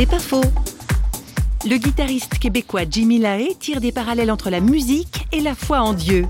C'est 0.00 0.06
pas 0.06 0.18
faux. 0.18 0.40
Le 1.68 1.76
guitariste 1.76 2.38
québécois 2.38 2.84
Jimmy 2.90 3.18
Lahaye 3.18 3.54
tire 3.60 3.82
des 3.82 3.92
parallèles 3.92 4.30
entre 4.30 4.48
la 4.48 4.60
musique 4.60 5.26
et 5.30 5.40
la 5.40 5.54
foi 5.54 5.82
en 5.82 5.92
Dieu. 5.92 6.24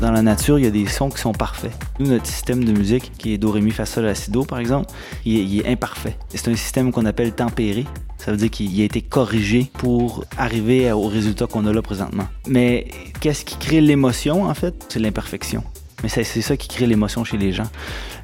Dans 0.00 0.10
la 0.10 0.20
nature, 0.20 0.58
il 0.58 0.64
y 0.64 0.66
a 0.66 0.72
des 0.72 0.88
sons 0.88 1.08
qui 1.08 1.20
sont 1.20 1.30
parfaits. 1.30 1.70
Nous, 2.00 2.08
notre 2.08 2.26
système 2.26 2.64
de 2.64 2.72
musique, 2.72 3.12
qui 3.16 3.32
est 3.32 3.38
Do, 3.38 3.52
Ré, 3.52 3.60
Mi, 3.60 3.70
Fa, 3.70 3.86
Sol, 3.86 4.06
La, 4.06 4.16
Si, 4.16 4.32
Do, 4.32 4.42
par 4.42 4.58
exemple, 4.58 4.92
il 5.24 5.36
est, 5.36 5.44
il 5.44 5.60
est 5.60 5.68
imparfait. 5.68 6.18
C'est 6.30 6.48
un 6.48 6.56
système 6.56 6.90
qu'on 6.90 7.06
appelle 7.06 7.32
tempéré. 7.32 7.86
Ça 8.18 8.32
veut 8.32 8.38
dire 8.38 8.50
qu'il 8.50 8.80
a 8.80 8.84
été 8.84 9.00
corrigé 9.00 9.70
pour 9.74 10.24
arriver 10.36 10.90
au 10.90 11.06
résultat 11.06 11.46
qu'on 11.46 11.64
a 11.64 11.72
là 11.72 11.80
présentement. 11.80 12.26
Mais 12.48 12.88
qu'est-ce 13.20 13.44
qui 13.44 13.56
crée 13.56 13.80
l'émotion, 13.80 14.46
en 14.46 14.54
fait? 14.54 14.74
C'est 14.88 14.98
l'imperfection. 14.98 15.62
Mais 16.04 16.10
c'est 16.10 16.42
ça 16.42 16.54
qui 16.58 16.68
crée 16.68 16.86
l'émotion 16.86 17.24
chez 17.24 17.38
les 17.38 17.50
gens. 17.50 17.64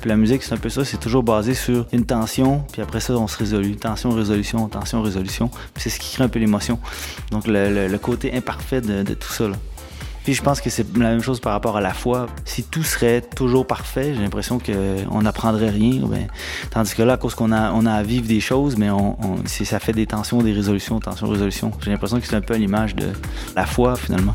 Puis 0.00 0.08
la 0.10 0.16
musique, 0.16 0.42
c'est 0.42 0.52
un 0.52 0.56
peu 0.56 0.68
ça, 0.68 0.84
c'est 0.84 0.96
toujours 0.96 1.22
basé 1.22 1.54
sur 1.54 1.86
une 1.92 2.06
tension, 2.06 2.64
puis 2.72 2.82
après 2.82 2.98
ça, 2.98 3.12
on 3.12 3.28
se 3.28 3.38
résolue. 3.38 3.76
Tension, 3.76 4.10
résolution, 4.10 4.66
tension, 4.66 5.00
résolution. 5.00 5.48
C'est 5.76 5.88
ce 5.88 6.00
qui 6.00 6.12
crée 6.12 6.24
un 6.24 6.28
peu 6.28 6.40
l'émotion. 6.40 6.80
Donc 7.30 7.44
le, 7.46 7.96
côté 7.98 8.34
imparfait 8.34 8.80
de, 8.80 9.14
tout 9.14 9.32
ça. 9.32 9.46
Là. 9.46 9.54
Puis 10.24 10.34
je 10.34 10.42
pense 10.42 10.60
que 10.60 10.70
c'est 10.70 10.92
la 10.96 11.10
même 11.10 11.22
chose 11.22 11.38
par 11.38 11.52
rapport 11.52 11.76
à 11.76 11.80
la 11.80 11.94
foi. 11.94 12.26
Si 12.44 12.64
tout 12.64 12.82
serait 12.82 13.20
toujours 13.20 13.64
parfait, 13.64 14.12
j'ai 14.12 14.22
l'impression 14.22 14.58
qu'on 14.58 15.22
n'apprendrait 15.22 15.70
rien. 15.70 16.00
Tandis 16.72 16.96
que 16.96 17.02
là, 17.04 17.12
à 17.12 17.16
cause 17.16 17.36
qu'on 17.36 17.52
a, 17.52 17.70
on 17.70 17.86
a 17.86 17.92
à 17.92 18.02
vivre 18.02 18.26
des 18.26 18.40
choses, 18.40 18.76
mais 18.76 18.90
on, 18.90 19.16
ça 19.46 19.78
fait 19.78 19.92
des 19.92 20.06
tensions, 20.06 20.42
des 20.42 20.52
résolutions, 20.52 20.98
tensions, 20.98 21.28
résolutions. 21.28 21.70
J'ai 21.80 21.92
l'impression 21.92 22.18
que 22.18 22.26
c'est 22.26 22.34
un 22.34 22.40
peu 22.40 22.56
l'image 22.56 22.96
de 22.96 23.06
la 23.54 23.66
foi, 23.66 23.94
finalement. 23.94 24.34